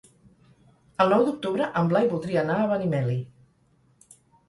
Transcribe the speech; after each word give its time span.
El 1.05 1.13
nou 1.15 1.27
d'octubre 1.27 1.69
en 1.83 1.93
Blai 1.93 2.11
voldria 2.17 2.43
anar 2.47 2.59
a 2.65 2.67
Benimeli. 2.75 3.23